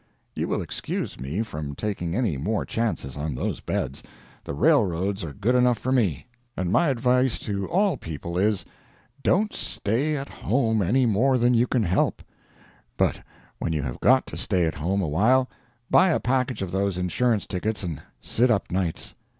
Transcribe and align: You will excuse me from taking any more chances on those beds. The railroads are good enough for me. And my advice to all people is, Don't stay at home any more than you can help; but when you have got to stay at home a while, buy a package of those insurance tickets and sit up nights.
You 0.35 0.47
will 0.47 0.63
excuse 0.63 1.19
me 1.19 1.43
from 1.43 1.75
taking 1.75 2.15
any 2.15 2.35
more 2.35 2.65
chances 2.65 3.15
on 3.15 3.35
those 3.35 3.59
beds. 3.59 4.01
The 4.43 4.55
railroads 4.55 5.23
are 5.23 5.31
good 5.31 5.53
enough 5.53 5.77
for 5.77 5.91
me. 5.91 6.25
And 6.57 6.71
my 6.71 6.87
advice 6.87 7.37
to 7.41 7.67
all 7.67 7.97
people 7.97 8.35
is, 8.35 8.65
Don't 9.21 9.53
stay 9.53 10.17
at 10.17 10.27
home 10.27 10.81
any 10.81 11.05
more 11.05 11.37
than 11.37 11.53
you 11.53 11.67
can 11.67 11.83
help; 11.83 12.23
but 12.97 13.21
when 13.59 13.73
you 13.73 13.83
have 13.83 13.99
got 13.99 14.25
to 14.25 14.37
stay 14.37 14.65
at 14.65 14.73
home 14.73 15.03
a 15.03 15.07
while, 15.07 15.47
buy 15.87 16.09
a 16.09 16.19
package 16.19 16.63
of 16.63 16.71
those 16.71 16.97
insurance 16.97 17.45
tickets 17.45 17.83
and 17.83 18.01
sit 18.21 18.49
up 18.49 18.71
nights. 18.71 19.13